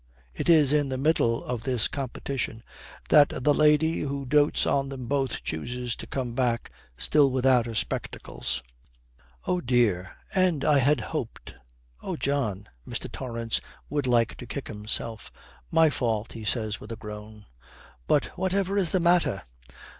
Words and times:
It 0.33 0.49
is 0.49 0.73
in 0.73 0.89
the 0.89 0.97
middle 0.97 1.43
of 1.43 1.61
this 1.61 1.87
competition 1.87 2.63
that 3.09 3.29
the 3.43 3.53
lady 3.53 3.99
who 3.99 4.25
dotes 4.25 4.65
on 4.65 4.89
them 4.89 5.05
both 5.05 5.43
chooses 5.43 5.95
to 5.97 6.07
come 6.07 6.33
back, 6.33 6.71
still 6.97 7.29
without 7.29 7.67
her 7.67 7.75
spectacles. 7.75 8.63
'Oh 9.45 9.61
dear! 9.61 10.13
And 10.33 10.65
I 10.65 10.79
had 10.79 10.99
hoped 11.01 11.53
Oh, 12.01 12.15
John!' 12.15 12.67
Mr. 12.89 13.11
Torrance 13.11 13.61
would 13.91 14.07
like 14.07 14.33
to 14.37 14.47
kick 14.47 14.69
himself. 14.69 15.31
'My 15.69 15.91
fault,' 15.91 16.31
he 16.33 16.45
says 16.45 16.79
with 16.79 16.91
a 16.91 16.95
groan. 16.95 17.45
'But 18.07 18.25
whatever 18.35 18.79
is 18.79 18.89
the 18.91 18.99
matter?' 18.99 19.43